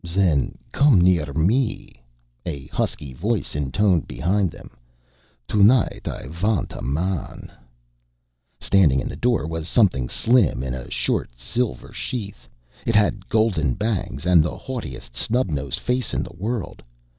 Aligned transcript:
"Zen 0.03 0.57
come 0.71 0.99
near 0.99 1.31
me," 1.31 1.93
a 2.43 2.65
husky 2.73 3.13
voice 3.13 3.55
intoned 3.55 4.07
behind 4.07 4.49
them. 4.49 4.71
"Tonight 5.47 6.07
I 6.07 6.25
vant 6.25 6.73
a 6.73 6.81
man." 6.81 7.51
Standing 8.59 8.99
in 8.99 9.07
the 9.07 9.15
door 9.15 9.45
was 9.45 9.69
something 9.69 10.09
slim 10.09 10.63
in 10.63 10.73
a 10.73 10.89
short 10.89 11.37
silver 11.37 11.93
sheath. 11.93 12.49
It 12.83 12.95
had 12.95 13.29
golden 13.29 13.75
bangs 13.75 14.25
and 14.25 14.41
the 14.43 14.57
haughtiest 14.57 15.15
snub 15.15 15.49
nosed 15.51 15.77
face 15.79 16.15
in 16.15 16.23
the 16.23 16.33
world. 16.33 16.81